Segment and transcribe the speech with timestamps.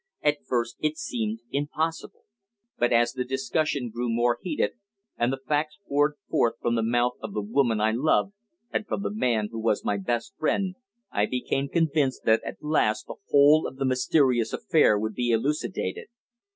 [0.23, 2.23] At first it seemed impossible;
[2.79, 4.71] but as the discussion grew more heated,
[5.15, 8.33] and the facts poured forth from the mouth of the woman I loved,
[8.73, 10.73] and from the man who was my best friend,
[11.11, 16.07] I became convinced that at last the whole of the mysterious affair would be elucidated.